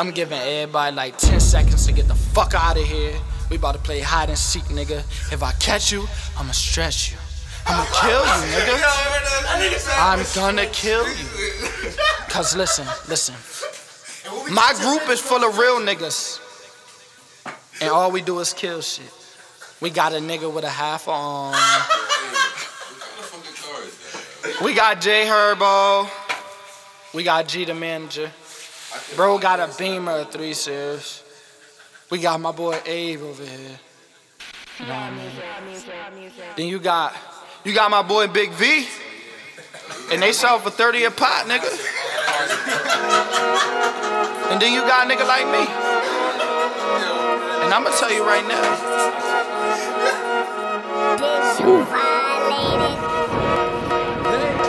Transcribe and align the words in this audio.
I'm 0.00 0.12
giving 0.12 0.38
everybody 0.38 0.96
like 0.96 1.18
10 1.18 1.40
seconds 1.40 1.84
to 1.84 1.92
get 1.92 2.08
the 2.08 2.14
fuck 2.14 2.54
out 2.54 2.78
of 2.78 2.84
here. 2.84 3.12
We 3.50 3.56
about 3.56 3.72
to 3.72 3.80
play 3.82 4.00
hide 4.00 4.30
and 4.30 4.38
seek, 4.38 4.62
nigga. 4.62 5.00
If 5.30 5.42
I 5.42 5.52
catch 5.60 5.92
you, 5.92 6.06
I'ma 6.38 6.52
stress 6.52 7.12
you. 7.12 7.18
I'ma 7.66 7.84
kill 8.00 8.24
you, 8.24 8.46
nigga. 8.56 8.78
I'm 9.98 10.24
gonna 10.34 10.64
kill 10.68 11.06
you. 11.06 11.26
Cause 12.30 12.56
listen, 12.56 12.86
listen. 13.10 13.34
My 14.50 14.72
group 14.80 15.06
is 15.10 15.20
full 15.20 15.44
of 15.44 15.58
real 15.58 15.80
niggas. 15.80 16.40
And 17.82 17.90
all 17.90 18.10
we 18.10 18.22
do 18.22 18.38
is 18.38 18.54
kill 18.54 18.80
shit. 18.80 19.12
We 19.82 19.90
got 19.90 20.14
a 20.14 20.16
nigga 20.16 20.50
with 20.50 20.64
a 20.64 20.70
half 20.70 21.08
arm. 21.08 21.54
We 24.64 24.72
got 24.72 25.02
J 25.02 25.26
Herbo. 25.26 26.08
We 27.12 27.22
got 27.22 27.46
G 27.48 27.66
the 27.66 27.74
manager. 27.74 28.32
Bro 29.16 29.38
got 29.38 29.60
a 29.60 29.72
Beamer, 29.78 30.24
three 30.24 30.54
series. 30.54 31.22
We 32.10 32.18
got 32.18 32.40
my 32.40 32.52
boy 32.52 32.80
Abe 32.84 33.22
over 33.22 33.44
here. 33.44 33.78
You 34.78 34.86
know 34.86 34.94
I 34.94 35.10
mean? 35.10 35.30
Then 36.56 36.66
you 36.68 36.80
got 36.80 37.14
you 37.64 37.74
got 37.74 37.90
my 37.90 38.02
boy 38.02 38.26
Big 38.26 38.50
V. 38.52 38.86
And 40.12 40.20
they 40.20 40.32
sell 40.32 40.58
for 40.58 40.70
30 40.70 41.04
a 41.04 41.10
pot, 41.10 41.46
nigga. 41.46 41.70
And 44.50 44.60
then 44.60 44.72
you 44.72 44.80
got 44.80 45.06
a 45.06 45.14
nigga 45.14 45.26
like 45.26 45.46
me. 45.46 45.66
And 47.64 47.72
I'ma 47.72 47.90
tell 47.90 48.12
you 48.12 48.24
right 48.24 48.46
now. 48.46 49.20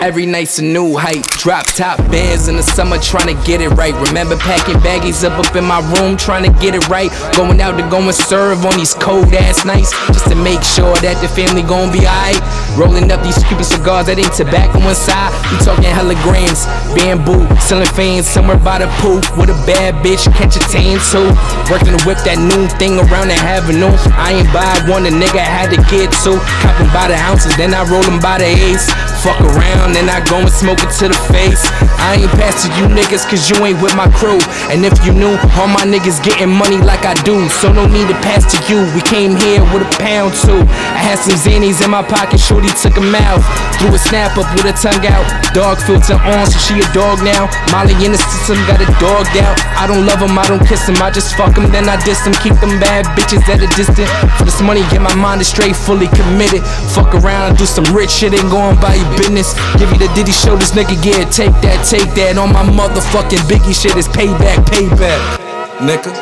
Every 0.00 0.24
night's 0.24 0.58
a 0.58 0.64
new 0.64 0.96
hype. 0.96 1.28
Drop 1.44 1.66
top 1.66 1.98
bands 2.10 2.48
in 2.48 2.56
the 2.56 2.62
summer, 2.62 2.96
trying 2.98 3.28
to 3.28 3.36
get 3.44 3.60
it 3.60 3.68
right. 3.76 3.92
Remember 4.08 4.36
packing 4.36 4.80
baggies 4.80 5.24
up 5.28 5.36
up 5.36 5.54
in 5.54 5.64
my 5.64 5.84
room, 5.92 6.16
trying 6.16 6.42
to 6.42 6.52
get 6.58 6.74
it 6.74 6.88
right. 6.88 7.12
Going 7.36 7.60
out 7.60 7.76
to 7.76 7.84
go 7.92 8.00
and 8.00 8.14
serve 8.14 8.64
on 8.64 8.76
these 8.80 8.94
cold 8.94 9.28
ass 9.36 9.64
nights, 9.64 9.92
just 10.08 10.24
to 10.32 10.34
make 10.34 10.64
sure 10.64 10.96
that 11.04 11.20
the 11.20 11.28
family 11.28 11.60
gon' 11.60 11.92
be 11.92 12.08
alright. 12.08 12.40
Rolling 12.80 13.12
up 13.12 13.20
these 13.20 13.36
stupid 13.36 13.68
cigars 13.68 14.08
that 14.08 14.16
ain't 14.16 14.32
tobacco 14.32 14.80
inside. 14.88 15.36
We 15.52 15.60
talking 15.60 15.84
hella 15.84 16.16
grams, 16.24 16.64
bamboo, 16.96 17.44
selling 17.60 17.92
fans 17.92 18.24
somewhere 18.24 18.56
by 18.56 18.80
the 18.80 18.88
pool 19.04 19.20
with 19.36 19.52
a 19.52 19.58
bad 19.68 20.00
bitch, 20.00 20.24
catch 20.32 20.56
a 20.56 20.64
tan 20.72 20.96
too. 21.12 21.28
Working 21.68 21.92
to 21.92 22.00
whip 22.08 22.16
that 22.24 22.40
new 22.40 22.64
thing 22.80 22.96
around 22.96 23.28
the 23.28 23.36
avenue. 23.36 23.92
I 24.16 24.40
ain't 24.40 24.48
buy 24.48 24.72
one, 24.88 25.04
a 25.04 25.12
nigga 25.12 25.44
had 25.44 25.68
to 25.76 25.78
get 25.92 26.08
two. 26.24 26.40
Copping 26.64 26.88
by 26.96 27.12
the 27.12 27.20
ounces, 27.20 27.52
then 27.60 27.76
I 27.76 27.84
roll 27.84 28.04
them 28.04 28.16
by 28.16 28.40
the 28.40 28.48
ace. 28.48 28.88
Fuck 29.20 29.40
around, 29.44 29.89
then 29.94 30.08
I 30.08 30.20
go 30.28 30.38
and 30.38 30.50
smoke 30.50 30.80
it 30.82 30.92
to 31.02 31.08
the 31.08 31.20
face. 31.32 31.66
I 32.00 32.20
ain't 32.20 32.32
pass 32.38 32.64
to 32.64 32.68
you 32.78 32.88
niggas 32.88 33.28
cause 33.28 33.48
you 33.48 33.56
ain't 33.64 33.80
with 33.82 33.94
my 33.96 34.08
crew. 34.16 34.40
And 34.68 34.84
if 34.84 34.94
you 35.04 35.12
knew, 35.12 35.36
all 35.58 35.68
my 35.68 35.84
niggas 35.84 36.22
getting 36.24 36.50
money 36.52 36.78
like 36.78 37.04
I 37.04 37.14
do. 37.24 37.48
So 37.60 37.72
no 37.72 37.86
need 37.86 38.08
to 38.08 38.18
pass 38.24 38.46
to 38.52 38.58
you. 38.68 38.84
We 38.94 39.02
came 39.02 39.36
here 39.36 39.60
with 39.72 39.84
a 39.84 39.90
pound 40.00 40.36
too. 40.36 40.62
I 40.96 41.00
had 41.00 41.18
some 41.18 41.36
zannies 41.36 41.82
in 41.82 41.90
my 41.90 42.02
pocket, 42.02 42.40
shorty 42.40 42.68
took 42.78 42.96
a 42.96 43.04
mouth. 43.04 43.42
Threw 43.80 43.92
a 43.92 44.00
snap 44.00 44.36
up 44.36 44.48
with 44.56 44.70
a 44.70 44.74
tongue 44.76 45.04
out. 45.08 45.26
Dog 45.52 45.80
filter 45.82 46.16
on, 46.20 46.44
so 46.46 46.58
she 46.60 46.78
a 46.80 46.86
dog 46.92 47.24
now. 47.24 47.50
Molly 47.72 47.96
in 48.04 48.12
the 48.12 48.20
system 48.20 48.60
got 48.68 48.80
a 48.80 48.88
dog 49.00 49.26
out. 49.40 49.56
I 49.80 49.86
don't 49.88 50.04
love 50.06 50.20
him, 50.20 50.36
I 50.36 50.46
don't 50.46 50.62
kiss 50.66 50.86
him. 50.86 51.00
I 51.00 51.10
just 51.10 51.34
fuck 51.34 51.56
him, 51.56 51.72
then 51.72 51.88
I 51.88 51.96
diss 52.04 52.22
him. 52.22 52.36
Keep 52.44 52.60
them 52.60 52.78
bad 52.78 53.08
bitches 53.16 53.42
at 53.48 53.64
a 53.64 53.68
distance. 53.74 54.10
For 54.36 54.44
this 54.44 54.60
money, 54.60 54.84
get 54.92 55.00
my 55.00 55.14
mind 55.16 55.40
straight, 55.46 55.74
fully 55.74 56.08
committed. 56.12 56.62
Fuck 56.92 57.14
around, 57.14 57.56
do 57.56 57.64
some 57.64 57.86
rich 57.96 58.10
shit, 58.10 58.34
ain't 58.34 58.50
going 58.50 58.76
by 58.80 58.94
your 58.94 59.10
business. 59.16 59.54
Give 59.80 59.90
you 59.92 59.96
the 59.96 60.12
Diddy 60.14 60.30
show, 60.30 60.56
this 60.56 60.72
nigga, 60.72 60.92
yeah, 61.02 61.24
take 61.30 61.56
that, 61.62 61.86
take 61.88 62.12
that. 62.14 62.36
On 62.36 62.52
my 62.52 62.62
motherfucking 62.62 63.48
Biggie 63.48 63.72
shit 63.72 63.96
is 63.96 64.06
payback, 64.08 64.62
payback. 64.66 65.40
Nigga. 65.80 66.12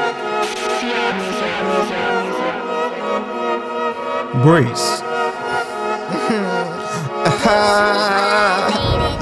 Brace. 4.45 5.03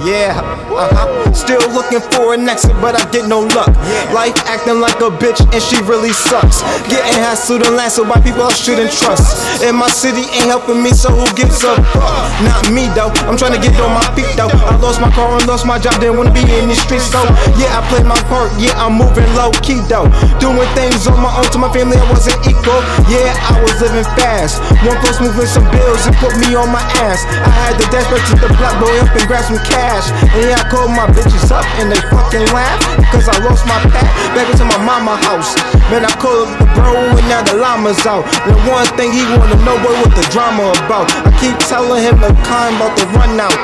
yeah, 0.07 0.39
uh 0.71 0.87
huh. 0.95 1.35
Still 1.35 1.61
looking 1.75 2.01
for 2.15 2.33
an 2.33 2.49
exit, 2.49 2.73
but 2.81 2.95
I 2.95 3.03
get 3.11 3.29
no 3.29 3.43
luck. 3.43 3.69
Life 4.15 4.39
acting 4.47 4.81
like 4.81 4.97
a 5.03 5.11
bitch, 5.11 5.43
and 5.53 5.61
she 5.61 5.77
really 5.85 6.15
sucks. 6.15 6.63
Getting 6.87 7.19
hassled 7.19 7.67
and 7.67 7.77
lassoed 7.77 8.09
by 8.09 8.23
people 8.23 8.47
I 8.47 8.55
shouldn't 8.55 8.95
trust. 8.95 9.61
And 9.61 9.77
my 9.77 9.91
city 9.91 10.25
ain't 10.33 10.49
helping 10.49 10.81
me, 10.81 10.95
so 10.95 11.11
who 11.11 11.27
gives 11.35 11.61
a 11.67 11.75
fuck? 11.93 12.07
Not 12.47 12.71
me 12.71 12.87
though. 12.95 13.11
I'm 13.27 13.37
trying 13.37 13.59
to 13.59 13.61
get 13.61 13.75
on 13.83 13.93
my 13.93 14.07
feet 14.15 14.31
though. 14.39 14.49
I 14.49 14.79
lost 14.79 15.03
my 15.03 15.11
car 15.11 15.35
and 15.35 15.45
lost 15.45 15.67
my 15.67 15.77
job, 15.77 16.01
didn't 16.01 16.17
wanna 16.17 16.33
be 16.33 16.47
in 16.47 16.71
the 16.71 16.79
streets. 16.79 17.11
So 17.11 17.21
yeah, 17.59 17.75
I 17.75 17.83
play 17.91 18.07
my 18.07 18.19
part. 18.31 18.55
Yeah, 18.57 18.79
I'm 18.79 18.95
moving 18.95 19.27
low 19.35 19.51
key 19.61 19.83
though. 19.91 20.09
Doing 20.39 20.71
things 20.79 21.05
on 21.11 21.19
my 21.19 21.35
own 21.35 21.51
to 21.51 21.59
my 21.59 21.69
family, 21.75 21.99
I 21.99 22.07
wasn't 22.09 22.39
equal. 22.47 22.81
Yeah, 23.11 23.35
I 23.51 23.59
was 23.61 23.75
living 23.83 24.07
fast. 24.15 24.63
One 24.87 24.97
close 25.03 25.21
moving 25.21 25.51
some 25.51 25.67
bills 25.75 26.07
and 26.07 26.15
put 26.23 26.33
me 26.39 26.55
on 26.55 26.71
my 26.71 26.85
ass. 27.03 27.27
I 27.27 27.51
had 27.51 27.75
to 27.77 27.85
dash 27.91 28.07
back 28.09 28.23
to 28.31 28.35
the 28.39 28.51
block, 28.57 28.79
boy, 28.79 28.95
up 29.03 29.11
and 29.13 29.27
grab 29.27 29.45
some 29.45 29.61
cash. 29.69 29.96
And 29.97 30.45
yeah, 30.45 30.61
I 30.61 30.69
called 30.69 30.93
my 30.93 31.09
bitches 31.09 31.49
up 31.49 31.65
and 31.81 31.89
they 31.89 31.97
fucking 32.13 32.45
laugh. 32.53 32.77
Cause 33.09 33.29
I 33.33 33.41
lost 33.41 33.65
my 33.65 33.81
pack 33.89 34.13
back 34.37 34.45
into 34.53 34.69
my 34.69 34.77
mama 34.85 35.17
house. 35.17 35.57
Man, 35.89 36.05
I 36.05 36.13
called 36.21 36.53
the 36.61 36.69
bro 36.77 36.93
and 37.17 37.27
now 37.33 37.41
the 37.41 37.57
llama's 37.57 38.05
out. 38.05 38.29
And 38.45 38.57
one 38.69 38.85
thing 39.01 39.13
he 39.13 39.25
wanna 39.33 39.57
know, 39.65 39.81
boy, 39.81 39.97
what 40.05 40.13
the 40.13 40.27
drama 40.29 40.77
about. 40.85 41.09
I 41.25 41.33
keep 41.41 41.57
telling 41.65 42.03
him 42.05 42.21
the 42.21 42.29
kind 42.45 42.77
about 42.77 42.93
to 42.99 43.07
run 43.17 43.41
out. 43.41 43.57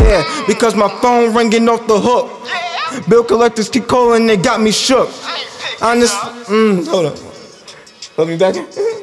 Yeah, 0.00 0.24
because 0.46 0.74
my 0.74 0.88
phone 1.02 1.34
ringing 1.34 1.68
off 1.68 1.86
the 1.86 2.00
hook. 2.00 2.32
Bill 3.08 3.24
collectors 3.24 3.68
keep 3.68 3.86
calling, 3.86 4.26
they 4.26 4.38
got 4.38 4.60
me 4.60 4.72
shook. 4.72 5.10
Honest, 5.82 6.16
mm, 6.48 6.86
hold 6.88 7.06
up. 7.06 7.18
Let 8.16 8.28
me 8.28 8.38
back 8.38 8.56
in. 8.56 8.66